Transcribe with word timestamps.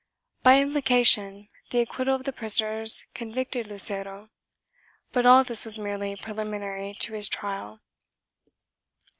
1 0.41 0.41
By 0.55 0.59
implication, 0.59 1.47
the 1.69 1.79
acquittal 1.81 2.15
of 2.15 2.23
the 2.23 2.33
prisoners 2.33 3.05
convicted 3.13 3.67
Lucero, 3.67 4.31
but 5.11 5.27
all 5.27 5.43
this 5.43 5.63
was 5.63 5.77
merely 5.77 6.15
preliminary 6.15 6.95
to 7.01 7.13
his 7.13 7.27
trial. 7.29 7.81